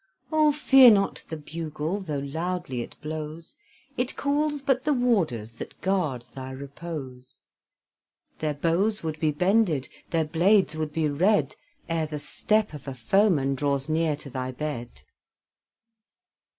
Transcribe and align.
Oh, 0.31 0.51
fear 0.51 0.89
not 0.89 1.23
the 1.29 1.37
bugle, 1.37 1.99
though 1.99 2.17
loudly 2.17 2.81
it 2.81 2.95
blows, 3.03 3.55
It 3.97 4.15
calls 4.15 4.63
but 4.63 4.83
the 4.83 4.95
warders 4.95 5.51
that 5.59 5.79
guard 5.79 6.25
thy 6.33 6.49
repose; 6.53 7.45
Their 8.39 8.55
bows 8.55 9.03
would 9.03 9.19
be 9.19 9.29
bended, 9.29 9.89
their 10.09 10.25
blades 10.25 10.75
would 10.75 10.91
be 10.91 11.07
red, 11.07 11.55
Ere 11.87 12.07
the 12.07 12.17
step 12.17 12.73
of 12.73 12.87
a 12.87 12.95
foeman 12.95 13.53
draws 13.53 13.89
near 13.89 14.15
to 14.15 14.29
thy 14.31 14.51
bed. 14.51 15.03